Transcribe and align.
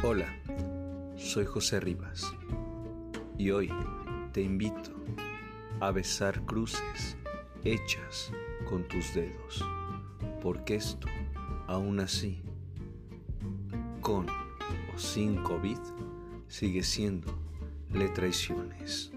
Hola, 0.00 0.32
soy 1.16 1.44
José 1.44 1.80
Rivas 1.80 2.32
y 3.36 3.50
hoy 3.50 3.68
te 4.32 4.40
invito 4.40 4.92
a 5.80 5.90
besar 5.90 6.44
cruces 6.44 7.16
hechas 7.64 8.30
con 8.68 8.86
tus 8.86 9.12
dedos, 9.12 9.64
porque 10.40 10.76
esto, 10.76 11.08
aún 11.66 11.98
así, 11.98 12.40
con 14.00 14.28
o 14.30 14.98
sin 14.98 15.42
COVID, 15.42 15.78
sigue 16.46 16.84
siendo 16.84 17.36
le 17.92 18.08
traiciones. 18.10 19.10